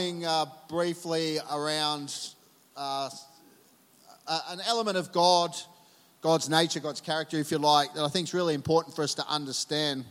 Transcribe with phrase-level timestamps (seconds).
[0.00, 2.30] Uh, briefly around
[2.74, 3.10] uh,
[4.48, 5.54] an element of God,
[6.22, 9.12] God's nature, God's character, if you like, that I think is really important for us
[9.16, 10.06] to understand.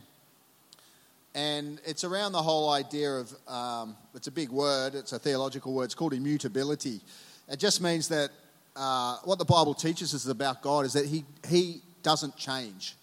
[1.34, 5.74] And it's around the whole idea of um, it's a big word, it's a theological
[5.74, 7.00] word, it's called immutability.
[7.48, 8.30] It just means that
[8.76, 12.94] uh, what the Bible teaches us about God is that He, he doesn't change,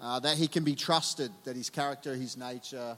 [0.00, 2.96] uh, that He can be trusted, that His character, His nature,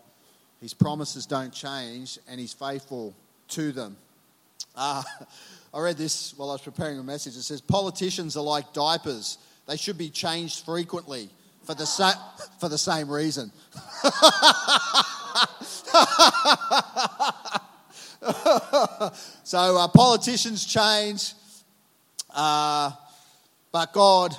[0.61, 3.15] his promises don't change, and he's faithful
[3.49, 3.97] to them.
[4.75, 5.03] Uh,
[5.75, 7.37] I read this while I was preparing a message.
[7.37, 11.29] It says, Politicians are like diapers, they should be changed frequently
[11.63, 12.19] for the, sa-
[12.61, 13.53] for the same reason.
[19.45, 21.35] so uh, politicians change,
[22.35, 22.91] uh,
[23.71, 24.35] but God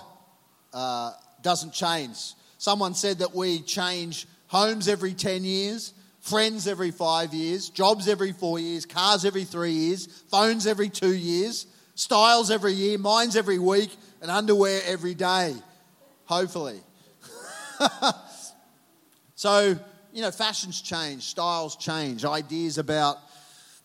[0.73, 1.11] uh,
[1.43, 2.33] doesn't change.
[2.57, 8.31] Someone said that we change homes every 10 years, friends every five years, jobs every
[8.31, 11.65] four years, cars every three years, phones every two years,
[11.95, 15.55] styles every year, minds every week, and underwear every day,
[16.25, 16.79] hopefully.
[19.35, 19.77] so,
[20.11, 23.17] you know, fashions change, styles change, ideas about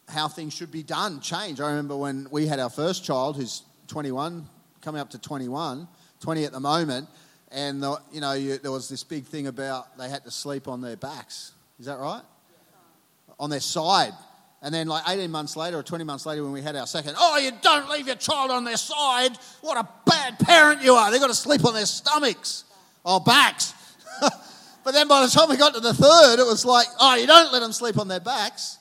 [0.08, 1.60] how things should be done change.
[1.60, 4.46] I remember when we had our first child, who's 21,
[4.80, 5.88] coming up to 21,
[6.20, 7.08] 20 at the moment,
[7.50, 10.66] and the, you know, you, there was this big thing about they had to sleep
[10.66, 11.52] on their backs.
[11.78, 12.22] Is that right?
[13.38, 14.12] On their side.
[14.62, 17.16] And then, like 18 months later or 20 months later, when we had our second,
[17.18, 19.36] oh, you don't leave your child on their side.
[19.60, 21.10] What a bad parent you are.
[21.10, 22.64] They've got to sleep on their stomachs
[23.04, 23.74] or backs.
[24.20, 27.26] but then by the time we got to the third, it was like, oh, you
[27.26, 28.78] don't let them sleep on their backs.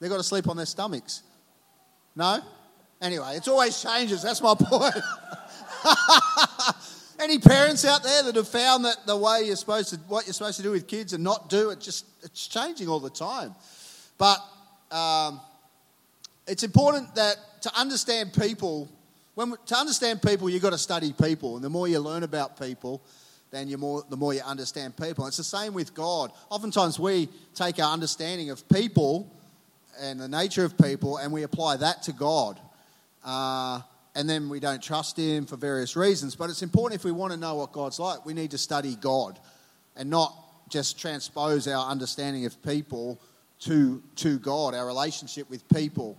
[0.00, 1.22] They've got to sleep on their stomachs.
[2.14, 2.40] No?
[3.00, 4.22] Anyway, it's always changes.
[4.22, 4.94] That's my point.
[7.24, 10.34] Any parents out there that have found that the way you're supposed to, what you're
[10.34, 13.54] supposed to do with kids and not do, it just it's changing all the time.
[14.18, 14.40] But
[14.90, 15.40] um,
[16.46, 18.90] it's important that to understand people,
[19.36, 22.60] when to understand people, you've got to study people, and the more you learn about
[22.60, 23.00] people,
[23.50, 25.24] then you more, the more you understand people.
[25.24, 26.30] And It's the same with God.
[26.50, 29.32] Oftentimes, we take our understanding of people
[29.98, 32.60] and the nature of people, and we apply that to God.
[33.24, 33.80] Uh,
[34.14, 36.36] and then we don't trust him for various reasons.
[36.36, 38.96] But it's important if we want to know what God's like, we need to study
[38.96, 39.38] God
[39.96, 40.34] and not
[40.68, 43.20] just transpose our understanding of people
[43.60, 46.16] to, to God, our relationship with people.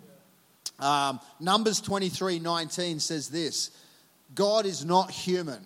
[0.79, 3.71] Um, Numbers 23 19 says this
[4.33, 5.65] God is not human,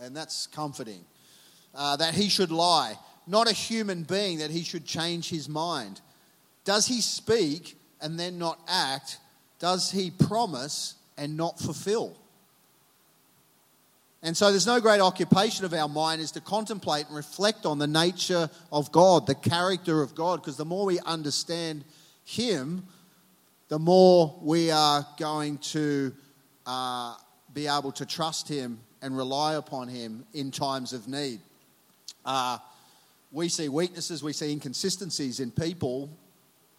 [0.00, 1.04] and that's comforting,
[1.74, 6.00] uh, that he should lie, not a human being that he should change his mind.
[6.64, 9.18] Does he speak and then not act?
[9.58, 12.16] Does he promise and not fulfill.
[14.24, 17.78] And so there's no great occupation of our mind is to contemplate and reflect on
[17.78, 21.84] the nature of God, the character of God, because the more we understand
[22.24, 22.84] Him,
[23.68, 26.14] the more we are going to
[26.64, 27.16] uh,
[27.52, 31.40] be able to trust Him and rely upon Him in times of need.
[32.24, 32.56] Uh,
[33.30, 36.08] we see weaknesses, we see inconsistencies in people,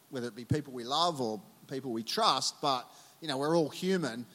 [0.10, 2.90] whether it be people we love or people we trust, but
[3.22, 4.26] you know, we're all human,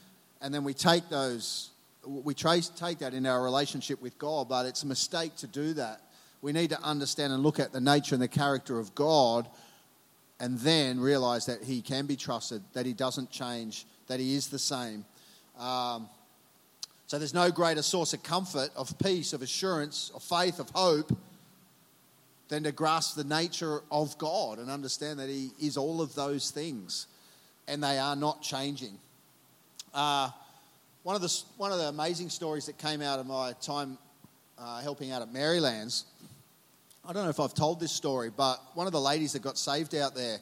[0.41, 1.71] and then we take those,
[2.05, 5.75] we trace, take that in our relationship with God, but it's a mistake to do
[5.75, 6.01] that.
[6.43, 9.49] We need to understand and look at the nature and the character of God,
[10.39, 14.49] and then realize that He can be trusted, that He doesn't change, that He is
[14.49, 15.05] the same.
[15.59, 16.09] Um,
[17.07, 21.13] so there's no greater source of comfort, of peace, of assurance, of faith, of hope
[22.49, 26.51] than to grasp the nature of God and understand that He is all of those
[26.51, 27.07] things
[27.69, 28.99] and they are not changing.
[29.93, 30.31] Uh,
[31.03, 33.99] one, of the, one of the amazing stories that came out of my time
[34.59, 36.05] uh, helping out at Marylands,
[37.05, 39.57] I don't know if I've told this story, but one of the ladies that got
[39.57, 40.39] saved out there,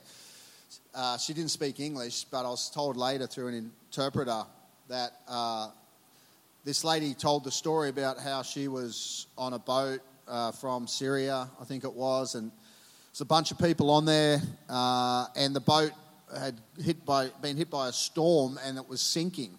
[0.94, 4.42] uh, she didn't speak English, but I was told later through an interpreter
[4.88, 5.70] that uh,
[6.64, 11.48] this lady told the story about how she was on a boat uh, from Syria,
[11.60, 12.50] I think it was, and
[13.12, 15.92] there's a bunch of people on there, uh, and the boat
[16.36, 19.56] had hit by, been hit by a storm and it was sinking.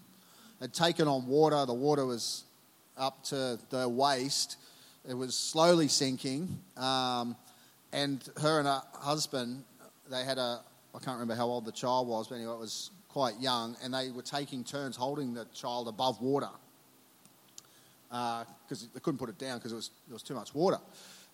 [0.60, 1.66] It had taken on water.
[1.66, 2.44] The water was
[2.98, 4.58] up to the waist.
[5.08, 6.60] It was slowly sinking.
[6.78, 7.36] Um,
[7.92, 9.64] and her and her husband,
[10.10, 10.62] they had a,
[10.94, 13.76] I can't remember how old the child was, but anyway, it was quite young.
[13.84, 16.50] And they were taking turns holding the child above water
[18.10, 20.80] because uh, they couldn't put it down because it was, there was too much water.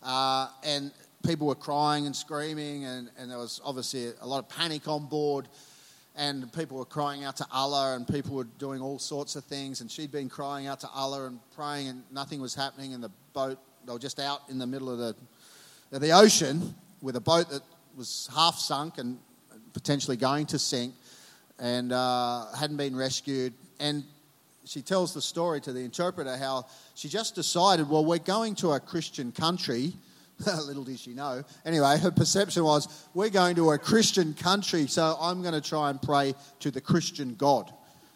[0.04, 0.92] Uh, and
[1.26, 5.08] people were crying and screaming, and, and there was obviously a lot of panic on
[5.08, 5.48] board.
[6.18, 9.82] And people were crying out to Allah, and people were doing all sorts of things.
[9.82, 12.94] And she'd been crying out to Allah and praying, and nothing was happening.
[12.94, 15.16] And the boat, they were just out in the middle of the,
[15.92, 17.64] of the ocean with a boat that
[17.98, 19.20] was half sunk and
[19.74, 20.96] potentially going to sink
[21.60, 23.54] and uh, hadn't been rescued.
[23.82, 24.06] And
[24.64, 28.72] she tells the story to the interpreter how she just decided, well, we're going to
[28.72, 29.94] a Christian country.
[30.66, 31.44] Little did she know.
[31.66, 35.90] Anyway, her perception was, we're going to a Christian country, so I'm going to try
[35.90, 37.72] and pray to the Christian God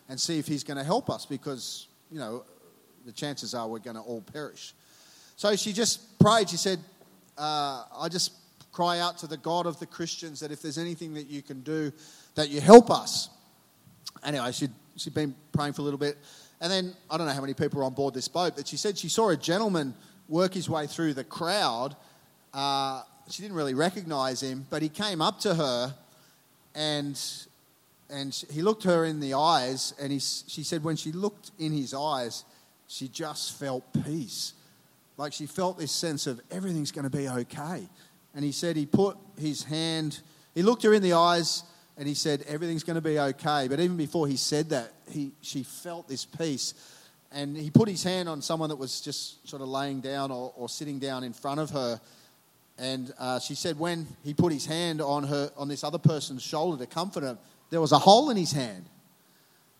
[0.09, 2.43] and see if he's going to help us because, you know,
[3.05, 4.73] the chances are we're going to all perish.
[5.35, 6.49] So she just prayed.
[6.49, 6.79] She said,
[7.37, 8.33] uh, I just
[8.71, 11.61] cry out to the God of the Christians that if there's anything that you can
[11.61, 11.91] do,
[12.35, 13.29] that you help us.
[14.23, 16.17] Anyway, she'd, she'd been praying for a little bit.
[16.61, 18.75] And then, I don't know how many people were on board this boat, but she
[18.75, 19.95] said she saw a gentleman
[20.27, 21.95] work his way through the crowd.
[22.53, 25.93] Uh, she didn't really recognize him, but he came up to her
[26.75, 27.19] and,
[28.09, 29.93] and he looked her in the eyes.
[30.01, 32.45] And he, she said, when she looked in his eyes,
[32.87, 34.53] she just felt peace.
[35.17, 37.87] Like she felt this sense of everything's going to be okay.
[38.33, 40.21] And he said he put his hand,
[40.55, 41.63] he looked her in the eyes
[41.97, 43.67] and he said, Everything's going to be okay.
[43.67, 46.73] But even before he said that, he, she felt this peace.
[47.31, 50.53] And he put his hand on someone that was just sort of laying down or,
[50.55, 51.99] or sitting down in front of her.
[52.79, 56.41] And uh, she said, when he put his hand on her, on this other person's
[56.41, 57.37] shoulder to comfort him,
[57.69, 58.85] there was a hole in his hand.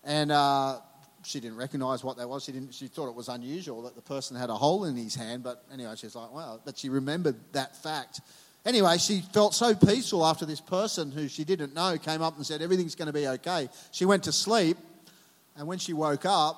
[0.04, 0.80] And uh,
[1.24, 2.44] she didn't recognize what that was.
[2.44, 2.74] She didn't.
[2.74, 5.44] She thought it was unusual that the person had a hole in his hand.
[5.44, 6.60] But anyway, she's like, wow.
[6.63, 8.22] But she remembered that fact.
[8.66, 12.45] Anyway, she felt so peaceful after this person who she didn't know came up and
[12.45, 13.69] said, Everything's going to be okay.
[13.92, 14.78] She went to sleep,
[15.56, 16.57] and when she woke up,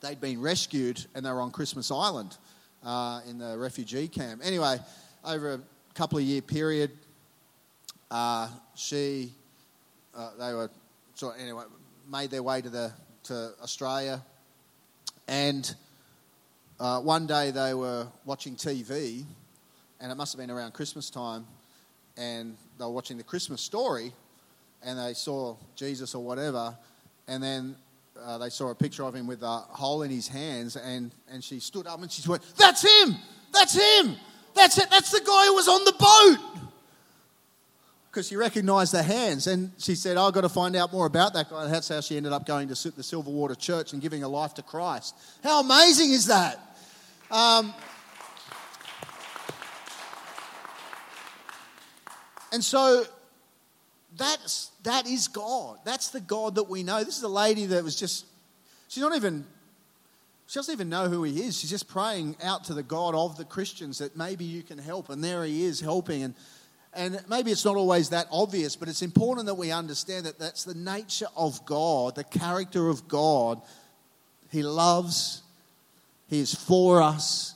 [0.00, 2.36] they'd been rescued and they were on Christmas Island
[2.84, 4.42] uh, in the refugee camp.
[4.44, 4.78] Anyway,
[5.24, 5.60] over a
[5.94, 6.90] couple of year period,
[8.10, 9.32] uh, she,
[10.14, 10.70] uh, they were
[11.22, 11.64] of, anyway,
[12.10, 12.92] made their way to, the,
[13.24, 14.22] to Australia.
[15.26, 15.74] And
[16.78, 19.24] uh, one day they were watching TV
[20.00, 21.46] and it must have been around Christmas time,
[22.18, 24.12] and they were watching the Christmas story,
[24.82, 26.76] and they saw Jesus or whatever,
[27.26, 27.74] and then
[28.22, 31.42] uh, they saw a picture of him with a hole in his hands, and, and
[31.42, 33.16] she stood up and she went, That's him!
[33.50, 34.16] That's him!
[34.54, 34.90] That's it!
[34.90, 36.70] That's the guy who was on the boat!
[38.10, 41.34] Because she recognized the hands, and she said, I've got to find out more about
[41.34, 41.64] that guy.
[41.64, 44.54] And That's how she ended up going to the Silverwater Church and giving her life
[44.54, 45.16] to Christ.
[45.42, 46.60] How amazing is that?
[47.30, 47.74] Um,
[52.54, 53.02] And so
[54.16, 55.78] that's, that is God.
[55.84, 57.02] That's the God that we know.
[57.02, 58.26] This is a lady that was just,
[58.86, 59.44] she's not even,
[60.46, 61.58] she doesn't even know who he is.
[61.58, 65.08] She's just praying out to the God of the Christians that maybe you can help.
[65.08, 66.22] And there he is helping.
[66.22, 66.34] And,
[66.92, 70.64] and maybe it's not always that obvious, but it's important that we understand that that's
[70.64, 73.62] the nature of God, the character of God.
[74.50, 75.42] He loves,
[76.28, 77.54] He is for us,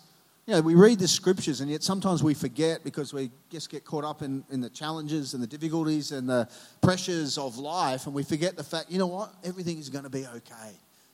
[0.49, 3.85] you know, we read the scriptures and yet sometimes we forget because we just get
[3.85, 6.49] caught up in, in the challenges and the difficulties and the
[6.81, 9.31] pressures of life and we forget the fact, you know what?
[9.45, 10.71] Everything is going to be okay.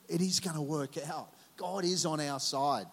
[0.09, 1.31] It is going to work out.
[1.57, 2.87] God is on our side.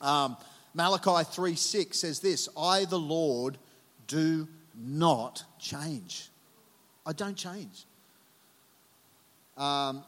[0.00, 0.36] Um,
[0.74, 3.58] Malachi 3 6 says this I, the Lord,
[4.06, 4.46] do
[4.76, 6.28] not change.
[7.06, 7.84] I don't change.
[9.56, 10.04] Um,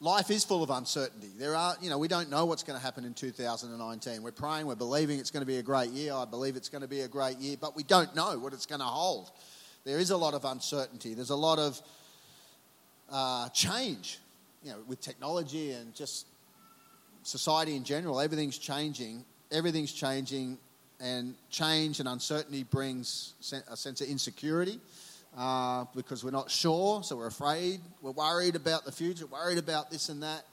[0.00, 1.30] life is full of uncertainty.
[1.38, 4.22] There are, you know, we don't know what's going to happen in 2019.
[4.22, 6.14] We're praying, we're believing it's going to be a great year.
[6.14, 8.66] I believe it's going to be a great year, but we don't know what it's
[8.66, 9.30] going to hold.
[9.84, 11.14] There is a lot of uncertainty.
[11.14, 11.80] There's a lot of
[13.10, 14.18] uh, change,
[14.62, 16.26] you know, with technology and just
[17.22, 18.20] society in general.
[18.20, 19.24] Everything's changing.
[19.50, 20.58] Everything's changing,
[21.00, 23.34] and change and uncertainty brings
[23.68, 24.78] a sense of insecurity
[25.36, 29.90] uh, because we're not sure, so we're afraid, we're worried about the future, worried about
[29.90, 30.44] this and that.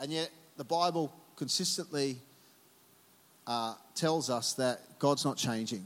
[0.00, 2.18] And yet, the Bible consistently
[3.46, 5.84] uh, tells us that God's not changing.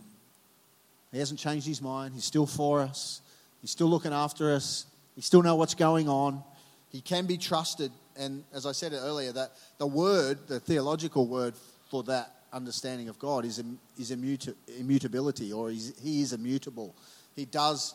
[1.12, 2.14] He hasn't changed his mind.
[2.14, 3.20] He's still for us.
[3.60, 4.86] He's still looking after us.
[5.16, 6.42] He still knows what's going on.
[6.90, 7.92] He can be trusted.
[8.16, 11.54] And as I said earlier, that the word, the theological word
[11.90, 13.62] for that understanding of God is,
[13.98, 16.94] is immutability, or he is immutable.
[17.36, 17.94] He does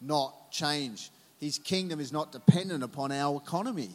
[0.00, 1.10] not change.
[1.40, 3.90] His kingdom is not dependent upon our economy.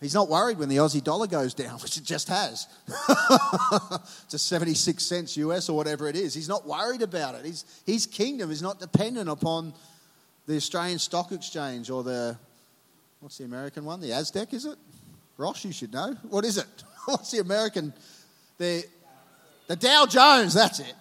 [0.00, 2.66] He's not worried when the Aussie dollar goes down, which it just has,
[4.30, 6.34] to 76 cents US or whatever it is.
[6.34, 7.44] He's not worried about it.
[7.44, 9.74] His, his kingdom is not dependent upon
[10.46, 12.38] the Australian Stock Exchange or the,
[13.20, 14.00] what's the American one?
[14.00, 14.76] The Aztec, is it?
[15.36, 16.16] Ross, you should know.
[16.28, 16.66] What is it?
[17.06, 17.94] What's the American?
[18.58, 18.84] The,
[19.66, 20.94] the Dow Jones, that's it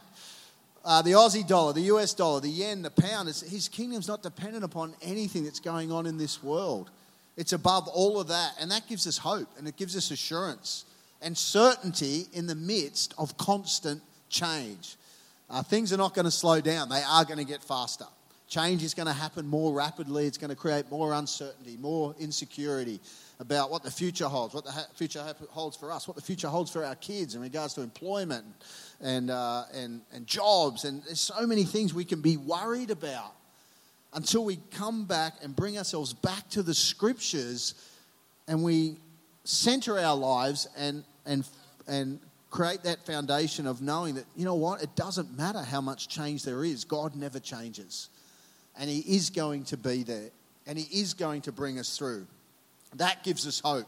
[0.88, 3.28] uh, the Aussie dollar, the US dollar, the yen, the pound.
[3.28, 6.90] his kingdom's not dependent upon anything that's going on in this world.
[7.36, 8.54] It's above all of that.
[8.62, 10.86] And that gives us hope and it gives us assurance
[11.22, 14.96] and certainty in the midst of constant change.
[15.50, 18.06] Uh, things are not going to slow down, they are going to get faster.
[18.48, 20.26] Change is going to happen more rapidly.
[20.26, 23.02] It's going to create more uncertainty, more insecurity
[23.40, 26.24] about what the future holds, what the ha- future ha- holds for us, what the
[26.24, 28.46] future holds for our kids in regards to employment
[29.02, 30.86] and, uh, and, and jobs.
[30.86, 33.34] And there's so many things we can be worried about
[34.14, 37.76] until we come back and bring ourselves back to the scriptures
[38.48, 38.96] and we
[39.44, 41.48] center our lives and, and,
[41.88, 46.08] and create that foundation of knowing that, you know what, it doesn't matter how much
[46.08, 48.10] change there is, God never changes.
[48.80, 50.30] And He is going to be there,
[50.66, 52.28] and He is going to bring us through.
[52.96, 53.88] That gives us hope.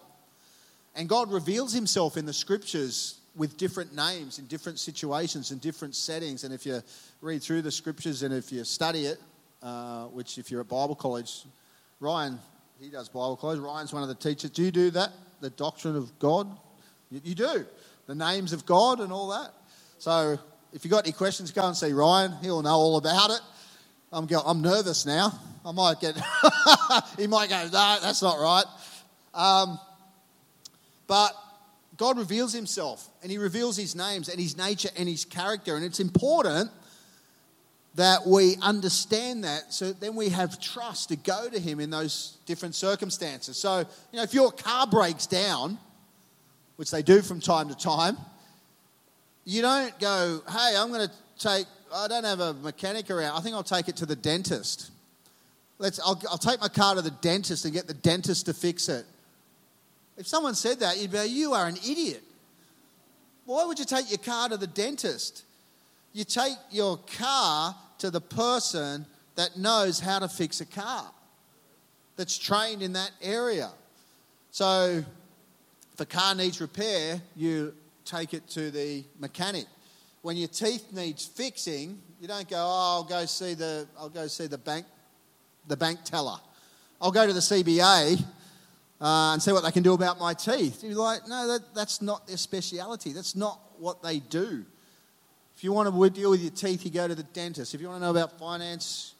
[0.95, 5.95] And God reveals Himself in the scriptures with different names in different situations and different
[5.95, 6.43] settings.
[6.43, 6.81] And if you
[7.21, 9.17] read through the scriptures and if you study it,
[9.63, 11.45] uh, which if you're at Bible college,
[11.99, 12.39] Ryan,
[12.79, 13.59] he does Bible college.
[13.59, 14.51] Ryan's one of the teachers.
[14.51, 15.11] Do you do that?
[15.41, 16.49] The doctrine of God?
[17.11, 17.65] You, you do.
[18.07, 19.53] The names of God and all that.
[19.99, 20.37] So
[20.73, 22.33] if you've got any questions, go and see Ryan.
[22.41, 23.41] He'll know all about it.
[24.11, 25.39] I'm, go, I'm nervous now.
[25.65, 26.15] I might get,
[27.17, 28.65] he might go, no, that's not right.
[29.33, 29.79] Um,
[31.07, 31.31] but
[31.97, 35.75] God reveals himself and he reveals his names and his nature and his character.
[35.75, 36.71] And it's important
[37.95, 42.37] that we understand that so then we have trust to go to him in those
[42.45, 43.57] different circumstances.
[43.57, 45.77] So, you know, if your car breaks down,
[46.77, 48.17] which they do from time to time,
[49.43, 53.37] you don't go, hey, I'm going to take, I don't have a mechanic around.
[53.37, 54.91] I think I'll take it to the dentist.
[55.77, 58.89] Let's, I'll, I'll take my car to the dentist and get the dentist to fix
[58.89, 59.05] it.
[60.17, 62.21] If someone said that, you'd be, you are an idiot.
[63.45, 65.43] Why would you take your car to the dentist?
[66.13, 69.05] You take your car to the person
[69.35, 71.05] that knows how to fix a car,
[72.17, 73.69] that's trained in that area.
[74.51, 75.03] So
[75.93, 79.65] if a car needs repair, you take it to the mechanic.
[80.21, 84.27] When your teeth needs fixing, you don't go, oh, I'll go see the, I'll go
[84.27, 84.85] see the bank,
[85.67, 86.37] the bank teller.
[87.01, 88.21] I'll go to the CBA
[88.99, 90.83] uh, and see what they can do about my teeth.
[90.83, 93.13] You're like, no, that, that's not their speciality.
[93.13, 94.65] That's not what they do.
[95.55, 97.73] If you want to deal with your teeth, you go to the dentist.
[97.73, 99.15] If you want to know about finance,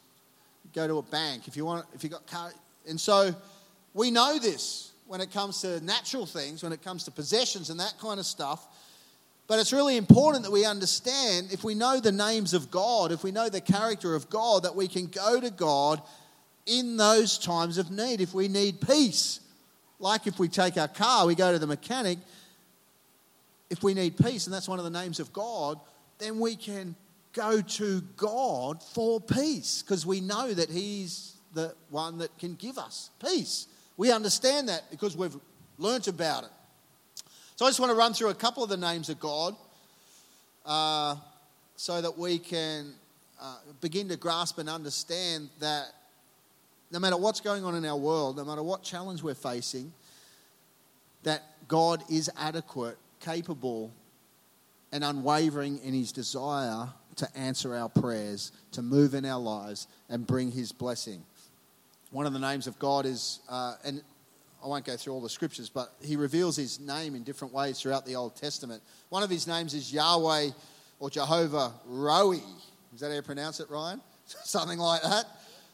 [0.74, 1.48] go to a bank.
[1.48, 2.52] If you want, if you got car,
[2.88, 3.34] and so
[3.94, 7.80] we know this when it comes to natural things, when it comes to possessions and
[7.80, 8.66] that kind of stuff.
[9.50, 13.24] But it's really important that we understand if we know the names of God, if
[13.24, 16.00] we know the character of God, that we can go to God
[16.66, 18.20] in those times of need.
[18.20, 19.40] If we need peace,
[19.98, 22.18] like if we take our car, we go to the mechanic.
[23.70, 25.80] If we need peace, and that's one of the names of God,
[26.20, 26.94] then we can
[27.32, 32.78] go to God for peace because we know that He's the one that can give
[32.78, 33.66] us peace.
[33.96, 35.36] We understand that because we've
[35.76, 36.50] learnt about it.
[37.60, 39.54] So I just want to run through a couple of the names of God
[40.64, 41.14] uh,
[41.76, 42.94] so that we can
[43.38, 45.88] uh, begin to grasp and understand that
[46.90, 49.92] no matter what's going on in our world, no matter what challenge we're facing,
[51.22, 53.92] that God is adequate, capable,
[54.90, 60.26] and unwavering in his desire to answer our prayers, to move in our lives, and
[60.26, 61.22] bring his blessing.
[62.10, 64.00] One of the names of God is, uh, and
[64.62, 67.80] I won't go through all the scriptures, but he reveals his name in different ways
[67.80, 68.82] throughout the Old Testament.
[69.08, 70.50] One of his names is Yahweh
[70.98, 72.32] or Jehovah Roe.
[72.32, 74.00] Is that how you pronounce it, Ryan?
[74.26, 75.24] Something like that.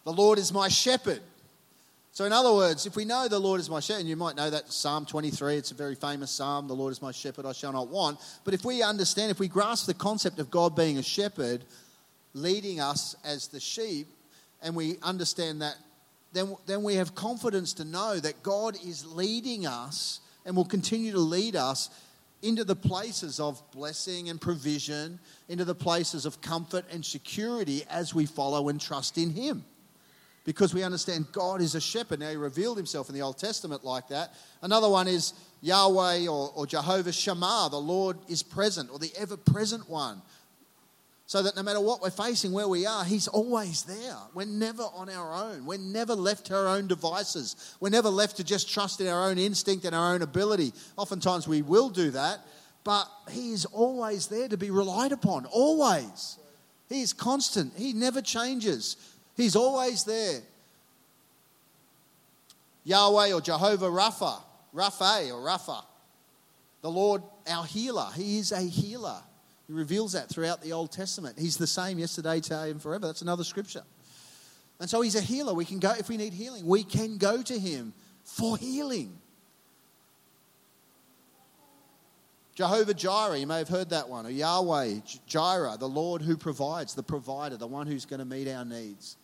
[0.04, 1.20] The Lord is my shepherd.
[2.12, 4.36] So, in other words, if we know the Lord is my shepherd, and you might
[4.36, 7.52] know that Psalm 23, it's a very famous psalm, the Lord is my shepherd, I
[7.52, 8.18] shall not want.
[8.42, 11.62] But if we understand, if we grasp the concept of God being a shepherd,
[12.32, 14.06] leading us as the sheep,
[14.62, 15.76] and we understand that,
[16.36, 21.12] then, then we have confidence to know that God is leading us and will continue
[21.12, 21.90] to lead us
[22.42, 28.14] into the places of blessing and provision, into the places of comfort and security as
[28.14, 29.64] we follow and trust in Him
[30.46, 32.20] because we understand God is a shepherd.
[32.20, 34.32] Now, He revealed Himself in the Old Testament like that.
[34.62, 39.36] Another one is Yahweh or, or Jehovah Shammah, the Lord is present, or the ever
[39.36, 40.22] present one.
[41.28, 44.16] So that no matter what we're facing, where we are, He's always there.
[44.32, 45.66] We're never on our own.
[45.66, 47.76] We're never left to our own devices.
[47.80, 50.72] We're never left to just trust in our own instinct and our own ability.
[50.96, 52.38] Oftentimes we will do that,
[52.84, 55.46] but He is always there to be relied upon.
[55.46, 56.38] Always.
[56.88, 58.96] He is constant, He never changes.
[59.36, 60.40] He's always there.
[62.84, 64.40] Yahweh or Jehovah Rapha,
[64.72, 65.84] Rapha or Rapha,
[66.82, 68.06] the Lord our healer.
[68.14, 69.18] He is a healer.
[69.66, 71.38] He reveals that throughout the Old Testament.
[71.38, 73.06] He's the same yesterday, today, and forever.
[73.06, 73.82] That's another scripture.
[74.78, 75.54] And so he's a healer.
[75.54, 77.92] We can go, if we need healing, we can go to him
[78.24, 79.18] for healing.
[82.54, 86.94] Jehovah Jireh, you may have heard that one, or Yahweh Jireh, the Lord who provides,
[86.94, 89.16] the provider, the one who's going to meet our needs.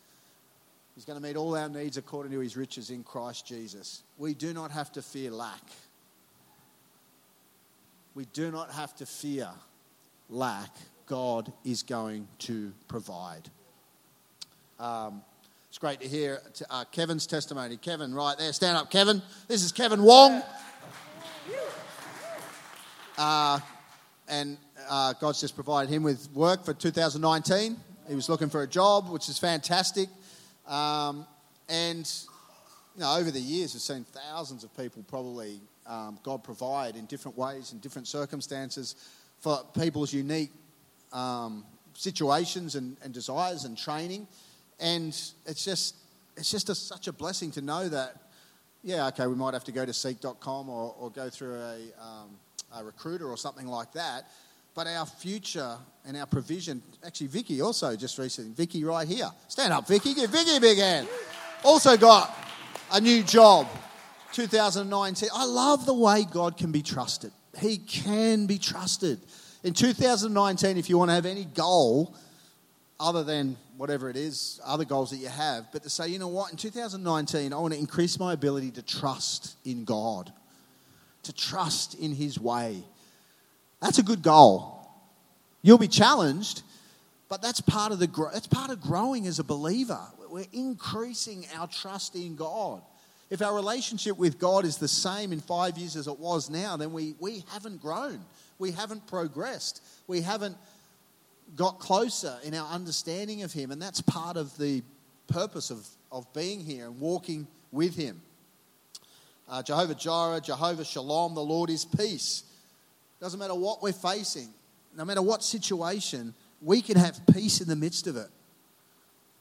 [0.94, 4.02] He's going to meet all our needs according to his riches in Christ Jesus.
[4.18, 5.62] We do not have to fear lack.
[8.14, 9.48] We do not have to fear
[10.32, 10.70] lack.
[11.06, 13.48] God is going to provide.
[14.80, 15.22] Um,
[15.68, 17.76] it's great to hear uh, Kevin's testimony.
[17.76, 19.22] Kevin, right there, stand up, Kevin.
[19.48, 20.42] This is Kevin Wong.
[23.16, 23.60] Uh,
[24.28, 24.56] and
[24.88, 27.76] uh, God's just provided him with work for 2019.
[28.08, 30.08] He was looking for a job, which is fantastic.
[30.66, 31.26] Um,
[31.68, 32.10] and
[32.94, 37.06] you know, over the years, we've seen thousands of people probably um, God provide in
[37.06, 38.96] different ways, in different circumstances,
[39.42, 40.52] for people's unique
[41.12, 44.28] um, situations and, and, desires and training.
[44.78, 45.08] And
[45.46, 45.96] it's just,
[46.36, 48.14] it's just a, such a blessing to know that,
[48.84, 52.30] yeah, okay, we might have to go to seek.com or, or go through a, um,
[52.76, 54.30] a recruiter or something like that.
[54.74, 59.28] But our future and our provision, actually, Vicky also just recently, Vicky right here.
[59.48, 60.14] Stand up, Vicky.
[60.14, 61.08] Give Vicky a big hand.
[61.64, 62.34] Also got
[62.92, 63.66] a new job,
[64.32, 65.28] 2019.
[65.34, 67.32] I love the way God can be trusted.
[67.58, 69.20] He can be trusted.
[69.62, 72.16] In 2019, if you want to have any goal
[72.98, 76.28] other than whatever it is, other goals that you have, but to say, you know
[76.28, 80.32] what, in 2019, I want to increase my ability to trust in God,
[81.24, 82.84] to trust in His way
[83.82, 84.88] that's a good goal.
[85.60, 86.62] You'll be challenged,
[87.28, 90.00] but that's part of the that's part of growing as a believer.
[90.30, 92.80] We're increasing our trust in God.
[93.32, 96.76] If our relationship with God is the same in five years as it was now,
[96.76, 98.20] then we, we haven't grown.
[98.58, 99.82] We haven't progressed.
[100.06, 100.54] We haven't
[101.56, 103.70] got closer in our understanding of Him.
[103.70, 104.82] And that's part of the
[105.28, 108.20] purpose of, of being here and walking with Him.
[109.48, 112.44] Uh, Jehovah Jireh, Jehovah Shalom, the Lord is peace.
[113.18, 114.50] Doesn't matter what we're facing,
[114.94, 118.28] no matter what situation, we can have peace in the midst of it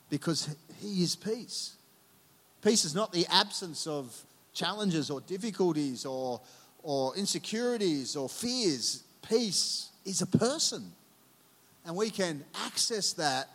[0.10, 1.76] because He is peace.
[2.64, 4.16] Peace is not the absence of
[4.54, 6.42] challenges or difficulties or,
[6.84, 9.04] or insecurities or fears.
[9.28, 10.92] Peace is a person.
[11.86, 13.50] And we can access that.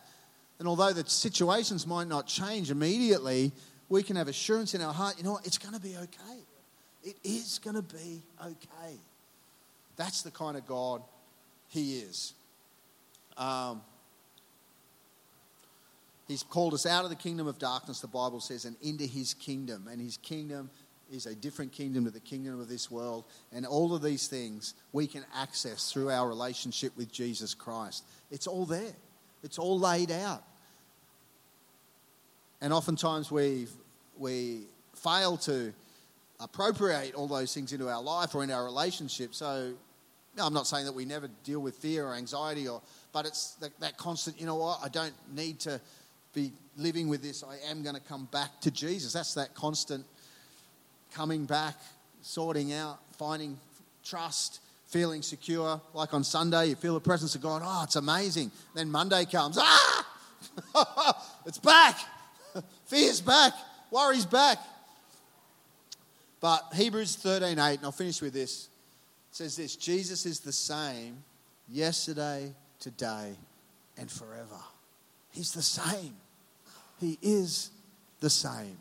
[0.59, 3.51] And although the situations might not change immediately,
[3.89, 5.45] we can have assurance in our heart you know what?
[5.45, 6.39] It's going to be okay.
[7.03, 8.95] It is going to be okay.
[9.95, 11.01] That's the kind of God
[11.69, 12.33] He is.
[13.37, 13.81] Um,
[16.27, 19.33] he's called us out of the kingdom of darkness, the Bible says, and into His
[19.33, 19.87] kingdom.
[19.89, 20.69] And His kingdom
[21.11, 23.25] is a different kingdom to the kingdom of this world.
[23.51, 28.03] And all of these things we can access through our relationship with Jesus Christ.
[28.31, 28.95] It's all there,
[29.43, 30.43] it's all laid out.
[32.59, 33.67] And oftentimes we,
[34.17, 34.63] we
[34.95, 35.73] fail to
[36.39, 39.35] appropriate all those things into our life or in our relationship.
[39.35, 39.73] So
[40.37, 43.53] now, I'm not saying that we never deal with fear or anxiety, or, but it's
[43.55, 45.81] that, that constant, you know what, I don't need to
[46.37, 47.43] be living with this.
[47.43, 49.13] I am going to come back to Jesus.
[49.13, 50.05] That's that constant
[51.13, 51.75] coming back,
[52.21, 53.59] sorting out, finding
[54.03, 55.81] trust, feeling secure.
[55.93, 57.61] Like on Sunday, you feel the presence of God.
[57.65, 58.51] Oh, it's amazing.
[58.75, 59.57] Then Monday comes.
[59.59, 61.23] Ah!
[61.45, 61.97] it's back.
[62.85, 63.53] Fear's back.
[63.89, 64.59] Worry's back.
[66.39, 68.69] But Hebrews 13 8, and I'll finish with this
[69.37, 71.23] says this Jesus is the same
[71.69, 73.35] yesterday, today,
[73.97, 74.59] and forever.
[75.31, 76.15] He's the same.
[76.99, 77.71] He is
[78.19, 78.77] the same.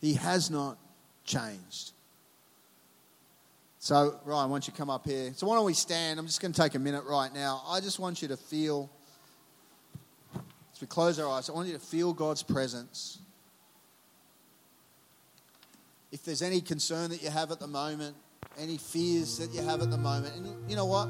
[0.00, 0.78] He has not
[1.24, 1.92] changed.
[3.78, 5.32] So, Ryan, why don't you come up here?
[5.34, 6.18] So, why don't we stand?
[6.18, 7.62] I'm just going to take a minute right now.
[7.68, 8.90] I just want you to feel,
[10.34, 13.18] as we close our eyes, I want you to feel God's presence.
[16.12, 18.16] If there's any concern that you have at the moment,
[18.58, 20.34] any fears that you have at the moment.
[20.36, 21.08] And you know what?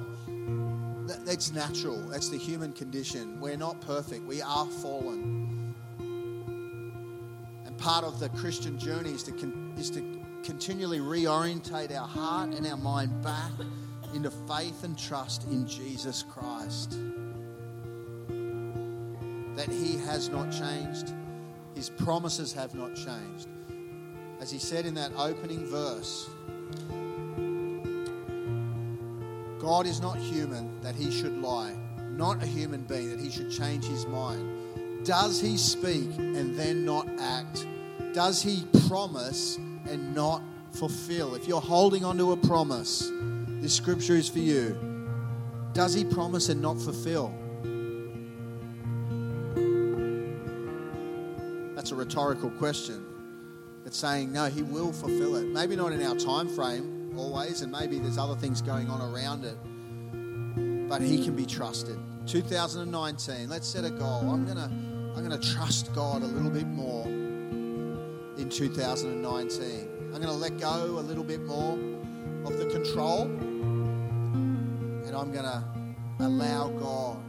[1.09, 1.99] That, that's natural.
[2.09, 3.41] That's the human condition.
[3.41, 4.25] We're not perfect.
[4.25, 5.44] We are fallen.
[7.79, 12.67] Part of the Christian journey is to, con- is to continually reorientate our heart and
[12.67, 13.53] our mind back
[14.15, 16.99] into faith and trust in Jesus Christ.
[19.57, 21.13] That He has not changed,
[21.75, 23.49] His promises have not changed.
[24.41, 26.29] As He said in that opening verse,
[29.65, 31.75] God is not human that he should lie,
[32.11, 34.54] not a human being that he should change his mind.
[35.05, 37.67] Does he speak and then not act?
[38.13, 41.35] Does he promise and not fulfill?
[41.35, 43.11] If you're holding on to a promise,
[43.61, 44.79] this scripture is for you.
[45.75, 47.35] Does he promise and not fulfill?
[51.75, 53.05] That's a rhetorical question.
[53.85, 55.45] It's saying, no, he will fulfill it.
[55.49, 59.45] Maybe not in our time frame, always, and maybe there's other things going on around
[59.45, 60.89] it.
[60.89, 61.99] But He can be trusted.
[62.27, 64.31] 2019, let's set a goal.
[64.31, 69.89] I'm going to I'm going to trust God a little bit more in 2019.
[70.13, 71.79] I'm going to let go a little bit more
[72.45, 75.63] of the control and I'm going to
[76.19, 77.23] allow God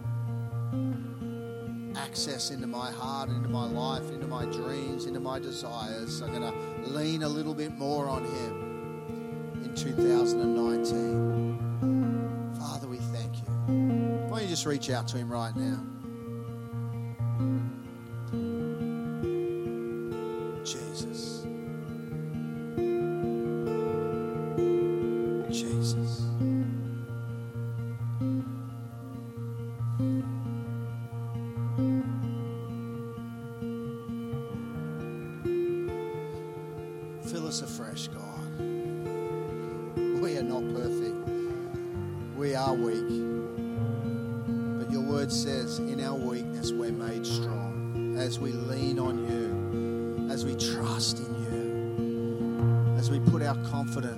[1.98, 6.22] access into my heart, into my life, into my dreams, into my desires.
[6.22, 6.54] I'm going to
[6.90, 9.04] lean a little bit more on Him
[9.64, 12.56] in 2019.
[12.58, 13.44] Father, we thank you.
[14.28, 15.84] Why don't you just reach out to Him right now?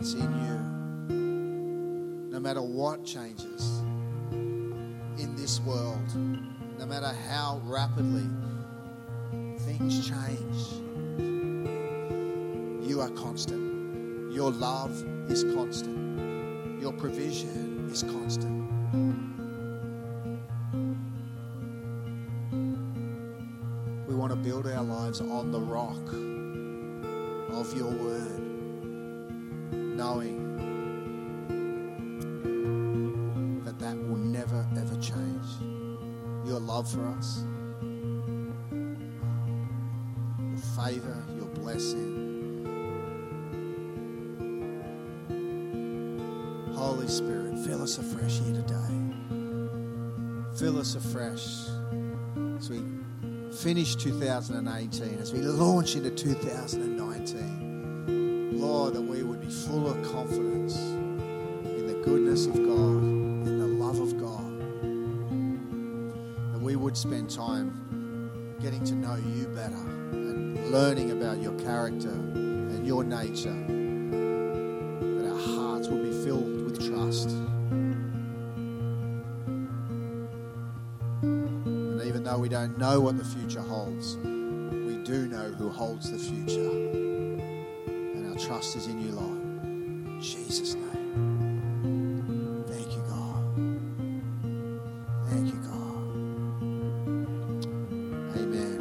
[0.07, 3.81] Confidence in you, no matter what changes
[4.31, 6.15] in this world,
[6.77, 8.27] no matter how rapidly
[9.59, 10.83] things change,
[12.87, 14.31] you are constant.
[14.31, 14.91] Your love
[15.29, 16.79] is constant.
[16.79, 18.67] Your provision is constant.
[24.07, 25.97] We want to build our lives on the rock
[27.57, 28.46] of your word,
[29.97, 30.37] knowing
[33.65, 35.45] that that will never ever change.
[36.45, 37.43] Your love for us,
[40.39, 42.25] your favor, your blessing.
[46.75, 48.75] Holy Spirit, fill us afresh here today.
[50.59, 51.65] Fill us afresh
[52.59, 52.83] as we
[53.51, 57.66] finish 2018, as we launch into 2019.
[58.57, 63.67] Lord, that we would be full of confidence in the goodness of God, in the
[63.67, 64.59] love of God.
[66.53, 72.09] That we would spend time getting to know you better and learning about your character
[72.09, 77.29] and your nature that our hearts will be filled with trust.
[81.21, 86.09] And even though we don't know what the future holds, we do know who holds
[86.11, 87.06] the future.
[88.47, 89.41] Trust is in you, Lord.
[89.41, 92.63] In Jesus' name.
[92.69, 93.43] Thank you, God.
[95.27, 96.03] Thank you, God.
[98.37, 98.79] Amen.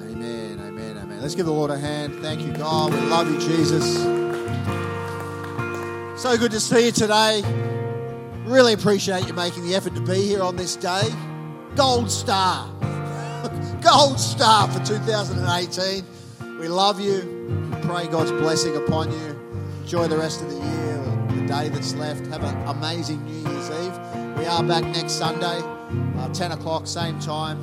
[0.00, 1.20] Amen, amen, amen.
[1.20, 2.14] Let's give the Lord a hand.
[2.22, 2.94] Thank you, God.
[2.94, 3.96] We love you, Jesus.
[6.18, 7.42] So good to see you today.
[8.46, 11.10] Really appreciate you making the effort to be here on this day.
[11.76, 12.70] Gold star.
[13.82, 16.06] Gold star for 2018.
[16.58, 17.57] We love you.
[17.88, 19.40] Pray God's blessing upon you.
[19.80, 22.26] Enjoy the rest of the year, the day that's left.
[22.26, 23.98] Have an amazing New Year's Eve.
[24.36, 25.62] We are back next Sunday,
[26.18, 27.62] uh, 10 o'clock, same time.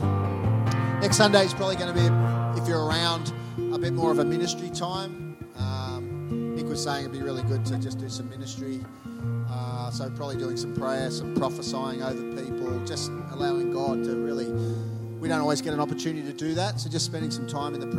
[1.00, 3.34] Next Sunday is probably going to be, if you're around,
[3.72, 5.38] a bit more of a ministry time.
[5.60, 8.84] Um, Nick was saying it'd be really good to just do some ministry.
[9.48, 14.52] Uh, so, probably doing some prayer, some prophesying over people, just allowing God to really.
[15.20, 17.80] We don't always get an opportunity to do that, so just spending some time in
[17.80, 17.96] the presence.